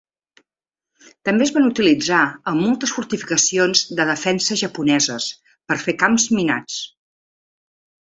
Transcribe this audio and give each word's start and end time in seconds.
També 1.27 1.43
es 1.47 1.51
van 1.57 1.65
utilitzar 1.71 2.21
en 2.51 2.57
moltes 2.61 2.93
fortificacions 2.99 3.83
de 3.99 4.07
defensa 4.11 4.57
japoneses, 4.63 5.29
per 5.73 5.79
fer 5.83 5.95
camps 6.05 6.27
minats. 6.39 6.79